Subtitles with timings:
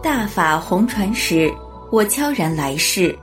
[0.00, 1.52] 大法红传时，
[1.90, 3.16] 我悄然来世，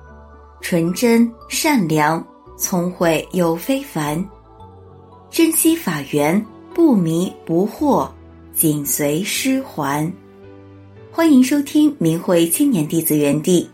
[0.60, 2.26] 纯真善良，
[2.58, 4.24] 聪慧又非凡，
[5.30, 6.44] 珍惜法缘，
[6.74, 8.10] 不迷不惑，
[8.54, 10.12] 紧随师还。
[11.12, 13.70] 欢迎收听明慧青年弟子园地。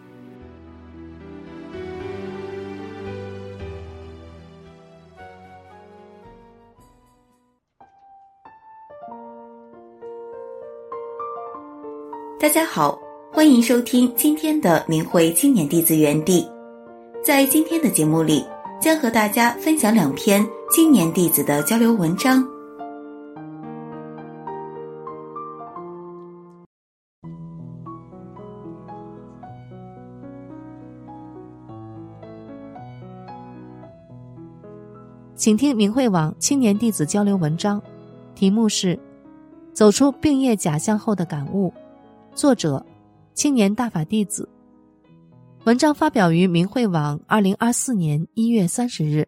[12.41, 12.99] 大家好，
[13.31, 16.43] 欢迎收听今天的明慧青年弟子园地。
[17.23, 18.43] 在今天的节目里，
[18.81, 22.43] 将和大家分享两篇青年弟子的交流文章。
[35.35, 37.79] 请听明慧网青年弟子交流文章，
[38.33, 38.95] 题目是
[39.73, 41.71] 《走出病业假象后的感悟》。
[42.33, 42.83] 作者：
[43.33, 44.47] 青年大法弟子。
[45.65, 49.27] 文章发表于明慧网，二零二四年一月三十日。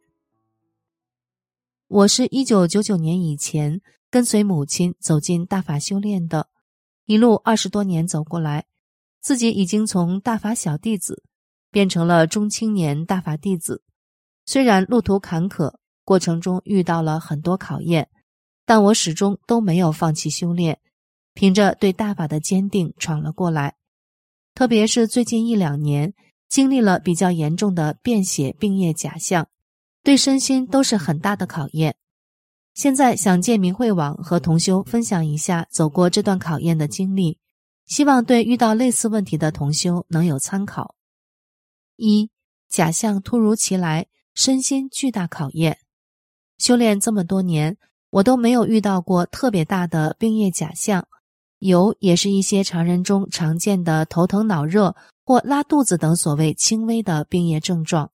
[1.89, 6.47] 我是一九九九年以前跟随母亲走进大法修炼的，
[7.05, 8.65] 一路二十多年走过来，
[9.21, 11.23] 自己已经从大法小弟子
[11.71, 13.83] 变成了中青年大法弟子。
[14.45, 18.09] 虽然路途坎坷，过程中遇到了很多考验，
[18.65, 20.79] 但我始终都没有放弃修炼。
[21.33, 23.75] 凭着对大法的坚定闯了过来，
[24.53, 26.13] 特别是最近一两年，
[26.47, 29.47] 经历了比较严重的便血病业假象，
[30.03, 31.95] 对身心都是很大的考验。
[32.73, 37.37] 现在想借明慧网和同修分享一下走过这段考验的经历，
[37.85, 40.95] 希望对遇到类似问题的同修能有参考。
[41.95, 42.31] 一
[42.69, 45.77] 假象突如其来，身心巨大考验。
[46.57, 47.77] 修炼这么多年，
[48.09, 51.07] 我都没有遇到过特别大的病业假象。
[51.67, 54.95] 有也是一些常人中常见的头疼脑热
[55.25, 58.11] 或拉肚子等所谓轻微的病业症状，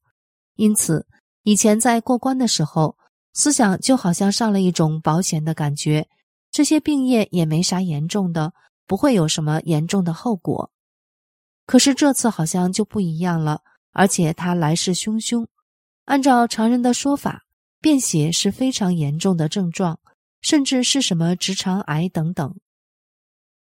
[0.55, 1.07] 因此
[1.41, 2.95] 以前在过关的时候，
[3.33, 6.07] 思想就好像上了一种保险的感觉，
[6.51, 8.53] 这些病业也没啥严重的，
[8.85, 10.69] 不会有什么严重的后果。
[11.65, 13.61] 可是这次好像就不一样了，
[13.93, 15.47] 而且它来势汹汹。
[16.05, 17.45] 按照常人的说法，
[17.81, 19.99] 便血是非常严重的症状，
[20.41, 22.55] 甚至是什么直肠癌等等。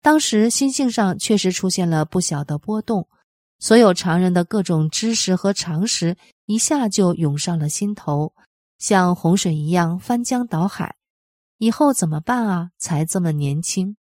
[0.06, 3.10] 当时心性上确实出现了不小的波动，
[3.58, 8.36] 所有常人的各种知识和常识一下就涌上了心头，
[8.78, 10.96] 像洪水一样翻江倒海。
[11.58, 12.70] 以后怎么办啊？
[12.78, 13.98] 才这么年轻，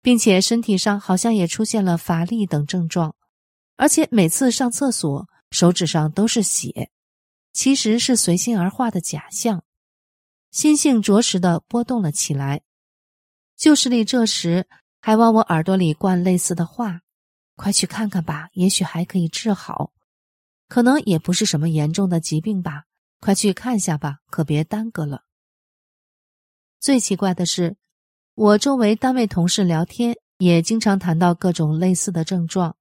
[0.00, 3.16] 并且身体上好像也出现了乏力等症状，
[3.74, 6.92] 而且每次上厕所手指上都是血，
[7.52, 9.64] 其实是随心而化的假象。
[10.52, 12.62] 心性着实的波动了起来。
[13.56, 14.68] 旧势力这时。
[15.06, 17.02] 还往我耳朵里灌类似的话
[17.54, 19.92] ：“快去看看吧，也许还可以治好，
[20.66, 22.86] 可能也不是什么严重的疾病吧。
[23.20, 25.22] 快去看下吧，可别耽搁了。”
[26.82, 27.76] 最奇怪的是，
[28.34, 32.76] 我周围单位同事聊天也经常谈到各种类似的症状，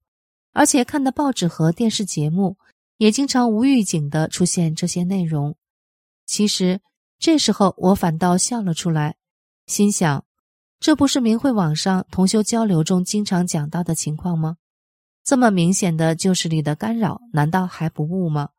[0.52, 2.58] 而且看的报纸和电视节目
[2.98, 5.56] 也经常无预警的出现这些内容。
[6.26, 6.82] 其实
[7.20, 9.16] 这时候我反倒笑了出来，
[9.68, 10.26] 心想。
[10.80, 14.58] 这不是明慧网上同修交流中经常讲到的情况吗？
[15.24, 18.50] 这么明显的旧势力的干扰，难道还不悟吗？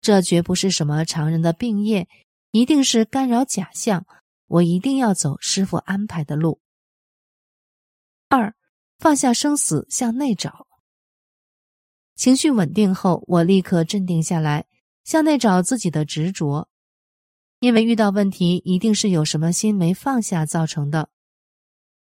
[0.00, 2.06] 这绝不是什么常人的病业，
[2.50, 4.04] 一定是干扰假象。
[4.46, 6.60] 我一定要走师傅安排的路。
[8.28, 8.54] 二，
[8.98, 10.66] 放下生死，向内找。
[12.14, 14.66] 情绪稳定后，我立刻镇定下来，
[15.04, 16.68] 向内找自己的执着，
[17.60, 21.10] 因为遇到问题，一定是有什么心没放下造成的。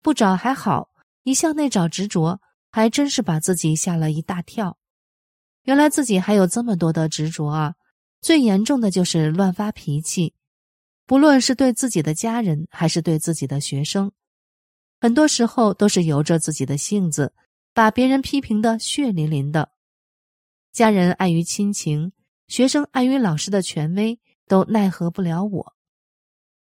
[0.03, 0.91] 不找还好，
[1.23, 2.41] 一向内找执着，
[2.73, 4.77] 还真是把自己吓了一大跳。
[5.63, 7.75] 原来自己还有这么多的执着啊！
[8.21, 10.35] 最严重的就是乱发脾气，
[11.07, 14.11] 不论是对自己的家人还是对自己的学生，
[15.01, 17.33] 很多时候都是由着自己的性子，
[17.73, 19.71] 把别人批评的血淋淋的。
[20.73, 22.13] 家人碍于亲情，
[22.49, 24.19] 学生碍于老师的权威，
[24.49, 25.75] 都奈何不了我。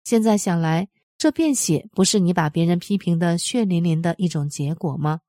[0.03, 0.89] 现在想来。
[1.17, 5.21] 这便血不是你把别人批评的血淋淋的一种结果吗？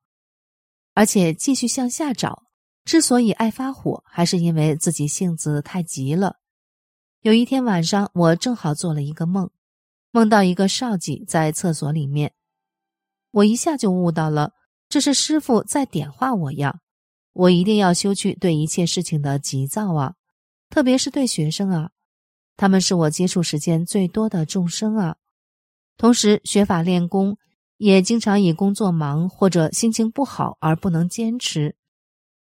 [0.92, 2.44] 而且继续向下找，
[2.84, 6.36] 之所以爱发火，还是因为自己性子太急了。
[7.22, 9.50] 有一天晚上，我正好做了一个梦，
[10.10, 12.34] 梦到一个少妓在厕所里面，
[13.30, 14.52] 我一下就悟到了，
[14.88, 16.80] 这是师傅在点化我呀！
[17.32, 20.14] 我一定要修去对一切事情的急躁啊，
[20.68, 21.90] 特别是对学生啊，
[22.56, 25.16] 他们是我接触时间最多的众生啊。
[25.98, 27.36] 同时学法练功，
[27.76, 31.74] 也经常以工作忙或者心情不好而不能坚持，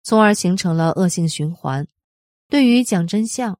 [0.03, 1.87] 从而形成了恶性循环。
[2.47, 3.57] 对于讲真相，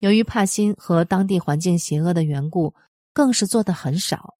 [0.00, 2.74] 由于怕心和当地环境邪恶的缘故，
[3.14, 4.34] 更是做的很少。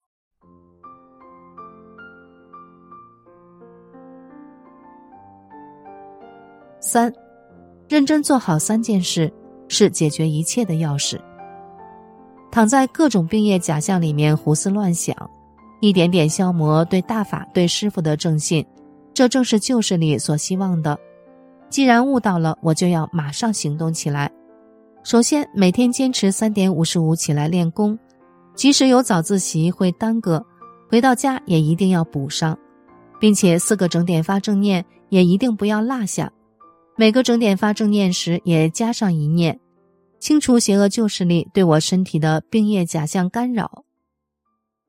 [6.80, 7.12] 三，
[7.88, 9.32] 认真做好三件事
[9.68, 11.18] 是解决一切的钥匙。
[12.50, 15.14] 躺在各种病业假象里面胡思乱想，
[15.80, 18.64] 一点点消磨对大法对师傅的正信，
[19.14, 20.98] 这正是旧势力所希望的。
[21.68, 24.30] 既然悟到了，我就要马上行动起来。
[25.04, 27.98] 首先，每天坚持三点五十五起来练功，
[28.54, 30.44] 即使有早自习会耽搁，
[30.90, 32.58] 回到家也一定要补上，
[33.20, 36.32] 并且四个整点发正念也一定不要落下。
[36.96, 39.60] 每个整点发正念时，也加上一念，
[40.18, 43.84] 清除邪恶旧势力对我身体的病业假象干扰。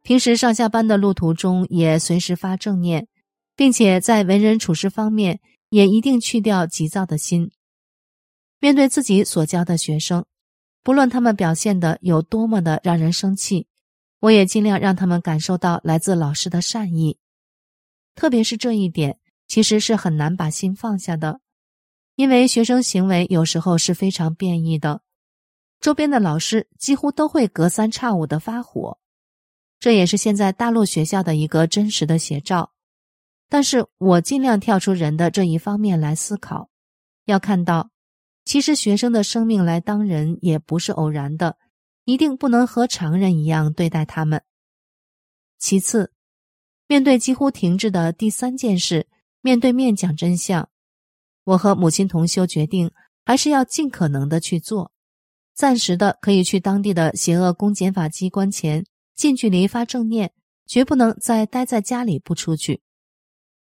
[0.01, 3.07] 平时上下班的路途中，也随时发正念，
[3.55, 5.39] 并且在为人处事方面，
[5.69, 7.51] 也一定去掉急躁的心。
[8.59, 10.25] 面对自己所教的学生，
[10.83, 13.67] 不论他们表现的有多么的让人生气，
[14.19, 17.17] 我也尽量让他们感受到来自老师的善意。
[18.15, 21.39] 特别是这一点，其实是很难把心放下的。
[22.15, 25.01] 因为学生行为有时候是非常变异的，
[25.79, 28.99] 周边的老师几乎都会隔三差五的发火，
[29.79, 32.73] 这也是现在大陆学校的一个真实的写照。
[33.47, 36.69] 但是我尽量跳出人的这一方面来思考，
[37.25, 37.91] 要看到，
[38.43, 41.57] 其实学生的生命来当人也不是偶然的，
[42.03, 44.43] 一定不能和常人一样对待他们。
[45.57, 46.11] 其次，
[46.87, 49.07] 面对几乎停滞的第三件事，
[49.41, 50.69] 面对面讲真相。
[51.45, 52.91] 我和母亲同修决定，
[53.25, 54.91] 还是要尽可能的去做。
[55.59, 60.31] 暂时的可以去当地的邪恶公检法机关前近距离发正念，
[60.65, 62.81] 绝不能再待在家里不出去。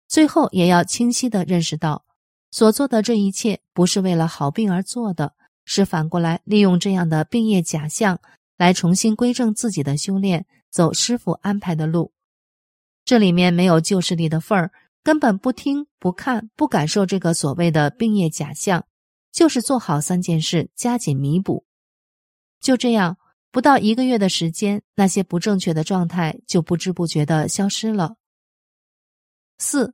[0.08, 2.04] 最后也要清晰的认识到，
[2.50, 5.34] 所做的这一切不是为了好病而做的，
[5.64, 8.20] 是反过来利用这样的病业假象
[8.58, 12.12] 来重新归正自己的修炼，走师傅安排的路。
[13.04, 14.72] 这里面没有旧势力的份儿。
[15.04, 18.88] 根本不听、不看、不感受这个所谓的病业假象，
[19.32, 21.64] 就是做好三件事，加紧弥补。
[22.66, 23.20] 就这样，
[23.52, 28.16] 不到一个月的时间，那些不正确的状态就不知不觉的消失了。
[29.60, 29.94] 四，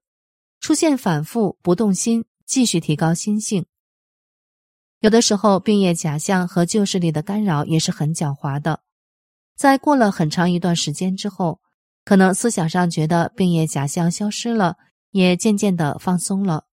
[0.62, 3.66] 出现反复不动心，继续提高心性。
[5.02, 8.84] 有的时候，病业假象和旧势力的干扰也是很狡猾的。
[9.58, 11.60] 在过了很长一段时间之后，
[12.06, 14.78] 可能思想上觉得病业假象消失了。
[15.10, 16.64] 也渐渐的放松了，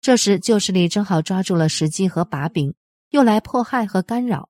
[0.00, 2.74] 这时旧势力正好抓住了时机和把柄，
[3.10, 4.48] 又来迫害和干扰。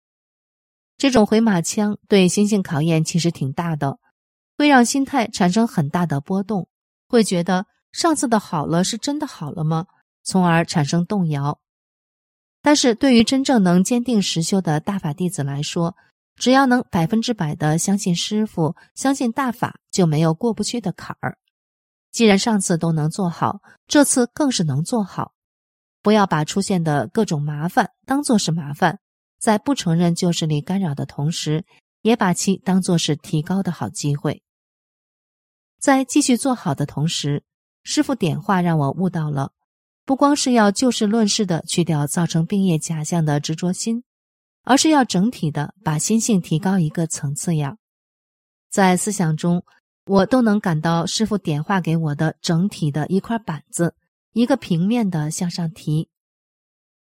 [0.96, 3.98] 这种回马枪对心性考验其实挺大的，
[4.56, 6.68] 会让心态产生很大的波动，
[7.08, 9.86] 会觉得上次的好了是真的好了吗？
[10.22, 11.60] 从而产生动摇。
[12.62, 15.96] 但是对于真正能坚定实修的大法弟子来说，
[16.36, 21.36] 只要能百分之百的相信师傅，相信大法，就没有过不去的坎儿。
[22.10, 25.32] 既然上次都能做好，这次更是能做好。
[26.02, 29.00] 不要把出现的各种麻烦当做是麻烦，
[29.44, 31.66] 在不承认旧势力干扰的同时，
[32.00, 34.42] 也把其当做是提高的好机会。
[35.78, 37.44] 在继续做好的同时，
[37.82, 39.52] 师傅点化让我悟到了，
[40.06, 44.02] 不光是要就事论事的去掉造成病业假象的执着心，
[44.62, 47.76] 而是要整体的把心性提高一个层次呀。
[48.70, 49.62] 在思想中。
[50.06, 53.94] 我都能感到师傅点化给我的整体的一块板子，
[54.34, 56.10] 一个平面的向上提。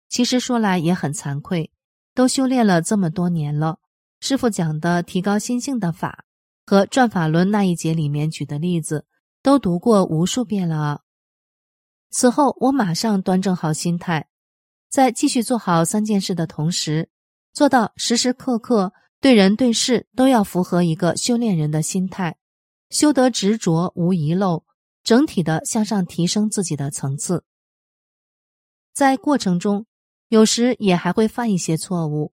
[0.08, 1.70] 其实说来也很惭愧，
[2.14, 3.78] 都修炼了这么多年了，
[4.20, 6.24] 师傅讲的提高心性的法
[6.66, 9.06] 和转法轮那一节里面举的例子，
[9.42, 11.02] 都读过无数遍了。
[12.10, 14.28] 此后，我马上端正好心态，
[14.88, 17.08] 在继续做好三件事的同时，
[17.52, 22.36] 做到时时刻刻对人对事都要符合一个修炼人的心态。
[22.90, 24.64] 修得执着无遗漏，
[25.04, 27.44] 整体的向上提升自己的层次。
[28.92, 29.86] 在过程中，
[30.30, 32.32] 有时也还会犯一些错误。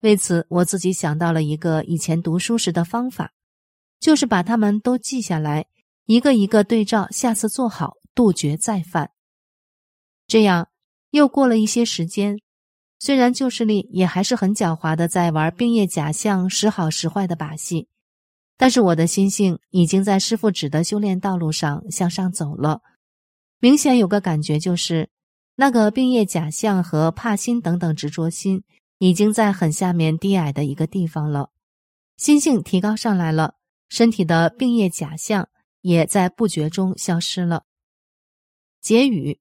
[0.00, 3.32] 为此，我自己想到了一个以前读书时的方法，
[4.00, 5.66] 就是把它们都记下来，
[6.06, 9.12] 一个一个对照，下次做好，杜绝再犯。
[10.26, 10.68] 这样，
[11.10, 12.40] 又过了一些时间，
[12.98, 17.88] 虽然旧势力也还是很狡猾的，在玩冰叶假象时好时坏的把戏。
[18.56, 22.80] 但是我的心性已经在师傅指的修炼道路上向上走了，
[23.60, 25.08] 明显有个感觉，就是
[25.58, 28.62] 那个病业假象和怕心等等执着心，
[28.98, 31.50] 已经在很下面低矮的一个地方了。
[32.18, 33.54] 心性提高上来了，
[33.88, 35.48] 身体的病业假象
[35.80, 37.64] 也在不觉中消失了。
[38.82, 39.40] 结语：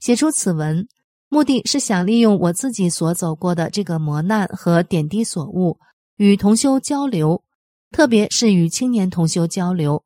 [0.00, 0.88] 写出此文，
[1.28, 5.78] 目的是想利用我自己所走过的这个磨难和点滴所悟，
[6.16, 7.44] 与同修交流，
[7.92, 10.04] 特别是与青年同修交流。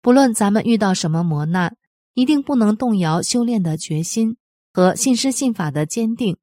[0.00, 1.76] 不论咱们遇到什么磨难，
[2.14, 4.36] 一定不能动摇修炼的决心
[4.74, 6.36] 和信师信法的坚定。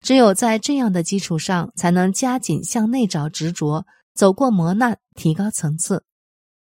[0.00, 6.02] 只有在这样的基础上，才能加紧向内找执着，走过磨难，提高层次，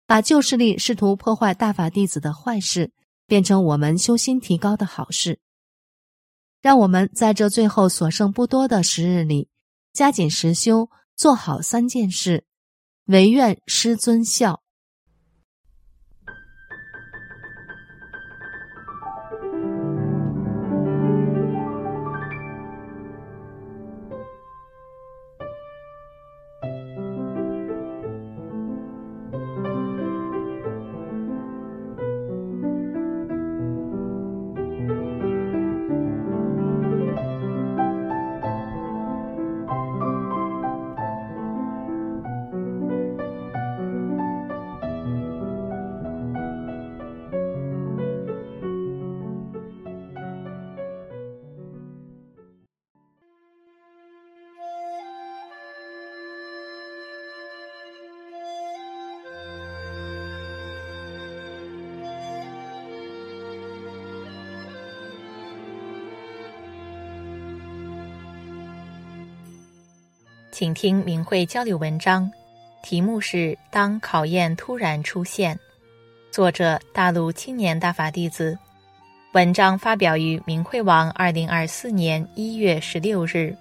[0.04, 2.93] 把旧势力试图破坏大法弟子的坏事，
[3.28, 5.38] 变成我们修心提高的好事。
[6.61, 9.49] 让我们在这最后所剩不多的时日里，
[9.93, 12.45] 加紧实修，做好三件事，
[13.04, 14.63] 唯愿师尊孝。
[70.55, 72.31] 请听明慧交流文章，
[72.81, 73.37] 题目是
[73.73, 75.53] 《当考验突然出现》，
[76.31, 78.57] 作者大陆青年大法弟子。
[79.33, 83.53] 文章发表于明慧网，二零二四年一月十六日。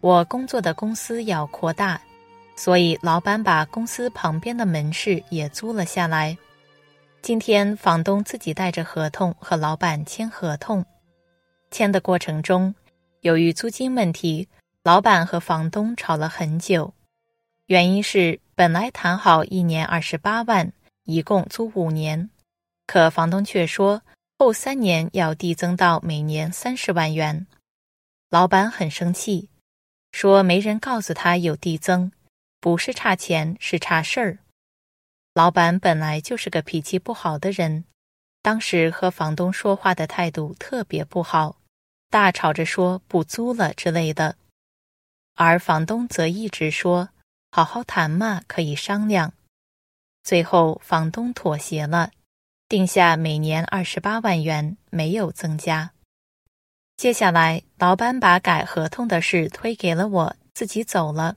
[0.00, 2.00] 我工作的公司要扩大，
[2.54, 6.38] 所以老板把公司旁边的门市也租了下来。
[7.22, 10.86] 今天房东自己带着合同和老板签合同，
[11.72, 12.72] 签的过程中，
[13.22, 14.46] 由于租金问题。
[14.82, 16.94] 老板和房东吵了很久，
[17.66, 20.72] 原因是本来谈好一年二十八万，
[21.04, 22.30] 一共租五年，
[22.86, 24.00] 可房东却说
[24.38, 27.46] 后三年要递增到每年三十万元。
[28.30, 29.50] 老板很生气，
[30.12, 32.10] 说没人告诉他有递增，
[32.58, 34.38] 不是差钱，是差事儿。
[35.34, 37.84] 老板本来就是个脾气不好的人，
[38.40, 41.58] 当时和房东说话的态度特别不好，
[42.08, 44.36] 大吵着说不租了之类的。
[45.42, 47.08] 而房东则一直说
[47.50, 49.32] ：“好好谈嘛，可以商量。”
[50.22, 52.10] 最后，房东妥协了，
[52.68, 55.92] 定下每年二十八万元，没有增加。
[56.98, 61.36] 接下来，老板把改合同的事推给了我，自己走了，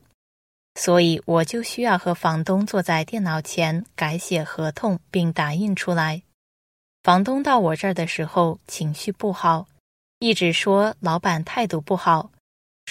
[0.75, 6.23] 所以我就需要和房东坐在电脑前改写合同，并打印出来。
[7.03, 9.69] 房东到我这儿的时候情绪不好，
[10.19, 12.32] 一直说老板态度不好。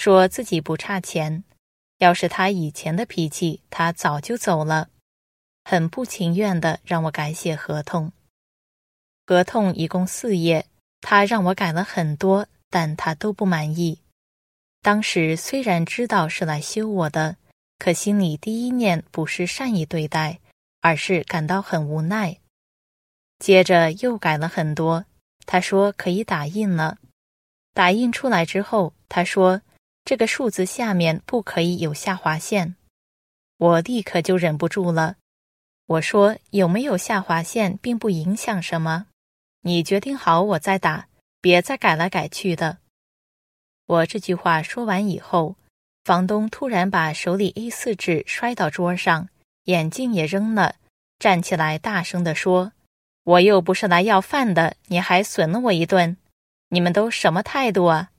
[0.03, 1.45] 说自己不差钱，
[1.99, 4.89] 要是他以前的脾气，他早就走了。
[5.63, 8.11] 很不情愿的让我改写合同，
[9.25, 10.65] 合同一共四页，
[10.99, 14.01] 他让我改了很多，但他都不满意。
[14.81, 17.37] 当时虽然知道是来修我的，
[17.79, 20.41] 可心里第一念不是善意对待，
[20.81, 22.39] 而是感到很无奈。
[23.39, 25.05] 接着又改了很多，
[25.45, 26.97] 他说可以打印了。
[27.73, 29.61] 打印出来之后，他说。
[30.05, 32.75] 这个数字下面不可以有下划线，
[33.57, 35.15] 我立刻就忍不住了。
[35.85, 39.07] 我说：“有没有下划线并不影响什么，
[39.61, 41.07] 你决定好我再打，
[41.39, 42.79] 别再改来改去的。”
[43.87, 45.55] 我这句话说完以后，
[46.03, 49.29] 房东突然把手里 A4 纸摔到桌上，
[49.65, 50.75] 眼镜也扔了，
[51.17, 52.73] 站起来大声地说
[53.23, 56.17] ：“我又不是来要饭的，你还损了我一顿，
[56.69, 58.11] 你们都什么态度啊？”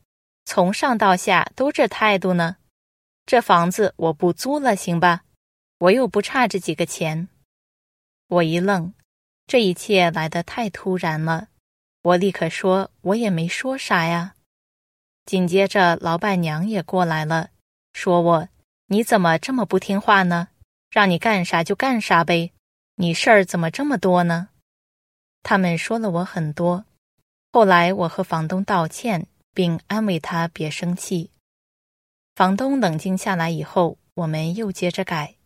[0.44, 2.56] 从上到下都这态度呢？
[3.26, 5.24] 这房子我不租了，行吧？
[5.78, 7.28] 我又不差这几个钱。
[8.28, 8.92] 我一愣，
[9.46, 11.48] 这一切来得太突然了。
[12.02, 14.34] 我立刻说：“我也没说啥呀。”
[15.24, 17.48] 紧接着，老板娘也过来了，
[17.94, 18.48] 说我
[18.88, 20.48] ：“你怎么这么不听话呢？
[20.90, 22.52] 让你干啥就干啥呗，
[22.96, 24.50] 你事儿怎么这么多呢？”
[25.42, 26.84] 他们说了我很多。
[27.52, 29.26] 后来我和房东道歉。
[29.54, 31.30] 并安慰他别生气。
[32.34, 35.36] 房东冷静下来以后，我们又接着改。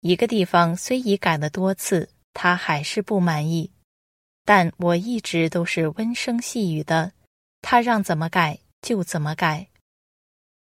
[0.00, 3.70] 一个地方虽已改了多次，他还是不满意，
[4.44, 7.12] 但我一直都是温声细语的，
[7.60, 9.68] 他让怎么改就怎么改。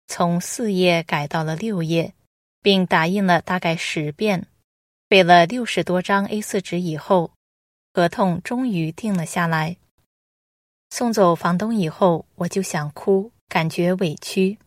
[0.08, 2.14] 从四页改到了六页，
[2.62, 4.46] 并打印了大概十遍。
[5.08, 7.32] 背了六十多张 A4 纸以后，
[7.92, 9.76] 合同终于定了下来。
[10.90, 14.58] 送走房东以后，我就想哭，感觉委屈。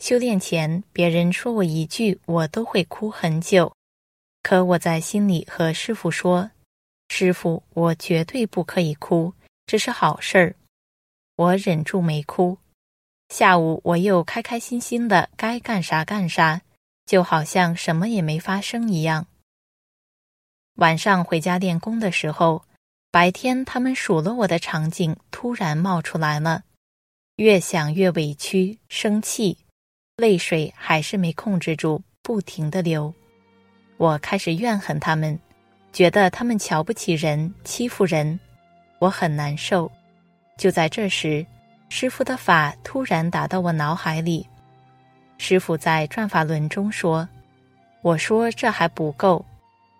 [0.00, 3.72] 修炼前，别人说我一句，我都会哭很久。
[4.42, 6.50] 可我在心里和师傅说
[7.08, 9.34] ：“师傅，我绝对不可以哭，
[9.66, 10.54] 这是好事儿。”
[11.36, 12.58] 我忍住没哭。
[13.28, 16.62] 下午我又开开心心的该干啥干啥，
[17.04, 19.26] 就好像什么也没发生一样。
[20.76, 22.64] 晚上回家练功的时候，
[23.10, 26.64] 白天他们数落我的场景突然冒出来了，
[27.36, 29.56] 越想越委屈、生气。
[30.16, 33.14] 泪水还是没控制住，不停的流。
[33.96, 35.38] 我开始怨恨他们，
[35.90, 38.38] 觉得他们瞧不起人，欺负人，
[38.98, 39.90] 我很难受。
[40.58, 41.46] 就在这时，
[41.88, 44.46] 师傅的法突然打到我脑海里。
[45.38, 47.26] 师傅在转法轮中说
[48.02, 49.42] ：“我说这还不够，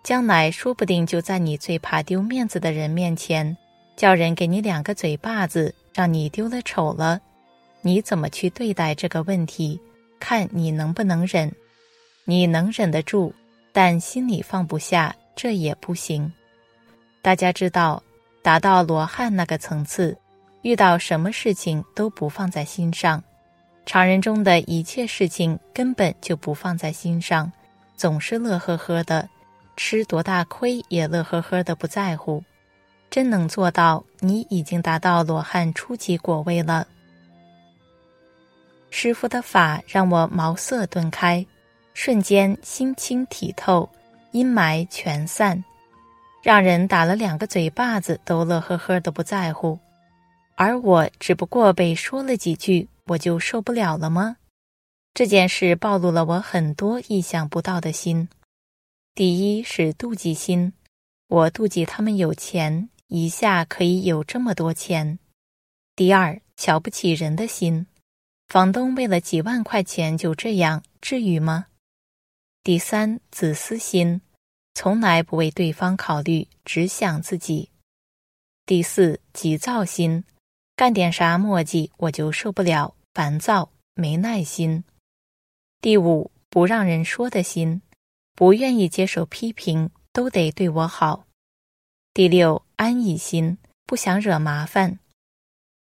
[0.09, 3.55] 将来说不定就在你最怕丢面子的人面前，
[3.95, 7.21] 叫人给你两个嘴巴子，让你丢了丑了，
[7.83, 9.79] 你怎么去对待这个问题？”
[10.19, 11.53] 看你能不能忍，
[12.23, 13.31] 你能忍得住，
[13.71, 16.33] 但心里放不下，这也不行。
[17.21, 18.01] 大家知道，
[18.41, 20.17] 达到罗汉那个层次，
[20.63, 23.23] 遇到什么事情都不放在心上，
[23.85, 27.51] 常人中的一切事情根本就不放在心上，
[27.95, 29.29] 总是乐呵呵的，
[29.81, 32.43] 吃多大亏也乐呵呵的不在乎。
[33.09, 36.85] 真能做到，你已经达到罗汉初级果位了。
[38.89, 41.45] 师傅的法让我茅塞顿开，
[41.93, 43.89] 瞬间心清体透，
[44.31, 45.63] 阴霾全散，
[46.43, 49.79] 让人打了两个嘴巴子都乐呵呵的不在乎，
[50.55, 54.35] 而我只不过被说了几句，我就受不了了吗？
[55.13, 58.27] 这件事暴露了我很多意想不到的心。
[59.19, 60.71] 第一是妒忌心，
[61.27, 65.19] 我妒忌他们有钱，一下可以有这么多钱。
[65.93, 67.85] 第二，瞧不起人的心。
[68.47, 71.65] 房东为了几万块钱就这样，至于吗？
[72.63, 74.21] 第三，自私心，
[74.73, 77.67] 从来不为对方考虑，只想自己。
[78.65, 80.23] 第四，急躁心，
[80.77, 84.81] 干点啥磨叽我就受不了，烦躁，没耐心。
[85.81, 87.81] 第五，不让人说的心，
[88.39, 91.25] 不愿意接受批评，都得对我好。
[92.13, 94.99] 第六，安逸心，不想惹麻烦。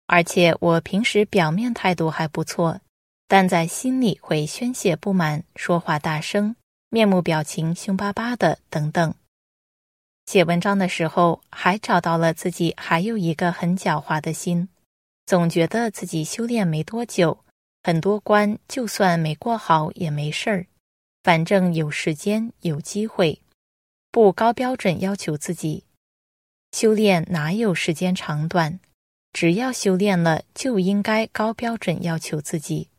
[0.06, 2.80] 而且我平时表面态度还不错，
[3.28, 6.56] 但在心里会宣泄不满，说话大声，
[6.88, 9.14] 面目表情凶巴巴的等等。
[10.24, 14.66] 写文章的时候，还找到了自己还有一个很狡猾的心，
[15.26, 17.44] 总觉得自己修炼没多久，
[17.82, 20.66] 很多关就算没过好也没事儿，
[21.26, 23.42] 反正有时间有机会，
[24.12, 25.82] 不高标准要求自己，
[26.70, 28.78] 修炼哪有时间长短？
[29.32, 32.90] 只要修炼了，就应该高标准要求自己。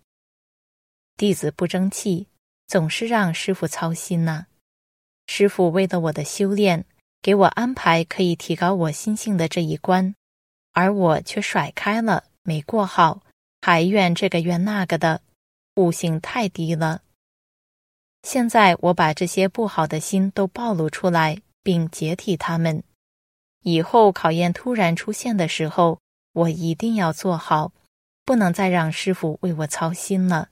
[1.16, 2.28] 弟子不争气，
[2.68, 4.48] 总是让师傅操心呢。
[5.28, 6.84] 师傅为了我的修炼，
[7.22, 10.14] 给我安排可以提高我心性的这一关，
[10.74, 13.22] 而我却甩开了，没过好，
[13.62, 15.22] 还怨这个怨那个的，
[15.76, 17.04] 悟性太低了。
[18.30, 22.84] 现在我把这些不好的心都暴露出来，并解体他们。
[23.64, 26.00] 以后考验突然出现的时候。
[26.34, 27.72] 我一定要做好，
[28.26, 30.50] 不能再让师傅为我操心了。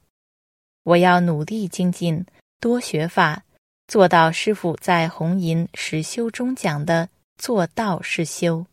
[0.83, 2.25] 我要努力精进，
[2.59, 3.43] 多学法，
[3.88, 8.65] 做到师傅在《红银实修》中讲的“做道是修”。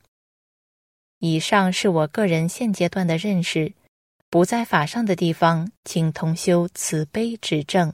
[1.18, 3.74] 以上是我个人现阶段的认识，
[4.30, 7.92] 不在法上的地方，请同修慈悲指正。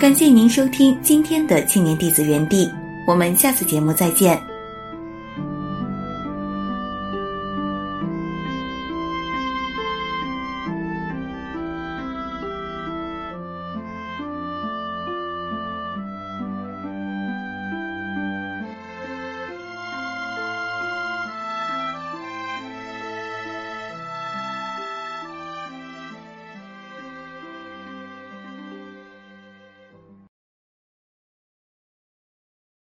[0.00, 2.72] 感谢您收听今天的青年弟子园地，
[3.06, 4.49] 我们下次节目再见。